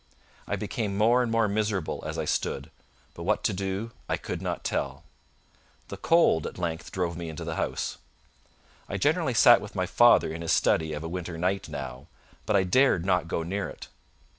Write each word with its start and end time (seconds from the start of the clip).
I 0.47 0.55
became 0.55 0.97
more 0.97 1.21
and 1.21 1.31
more 1.31 1.47
miserable 1.47 2.01
as 2.07 2.17
I 2.17 2.25
stood, 2.25 2.71
but 3.13 3.21
what 3.21 3.43
to 3.43 3.53
do 3.53 3.91
I 4.09 4.17
could 4.17 4.41
not 4.41 4.63
tell. 4.63 5.03
The 5.89 5.97
cold 5.97 6.47
at 6.47 6.57
length 6.57 6.91
drove 6.91 7.15
me 7.15 7.29
into 7.29 7.43
the 7.43 7.53
house. 7.55 7.99
I 8.89 8.97
generally 8.97 9.35
sat 9.35 9.61
with 9.61 9.75
my 9.75 9.85
father 9.85 10.33
in 10.33 10.41
his 10.41 10.51
study 10.53 10.93
of 10.93 11.03
a 11.03 11.07
winter 11.07 11.37
night 11.37 11.69
now, 11.69 12.07
but 12.47 12.55
I 12.55 12.63
dared 12.63 13.05
not 13.05 13.27
go 13.27 13.43
near 13.43 13.69
it. 13.69 13.89